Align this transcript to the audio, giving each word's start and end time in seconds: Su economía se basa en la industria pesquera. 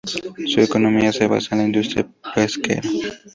Su 0.47 0.61
economía 0.61 1.13
se 1.13 1.27
basa 1.27 1.49
en 1.53 1.59
la 1.59 1.65
industria 1.65 2.07
pesquera. 2.33 2.81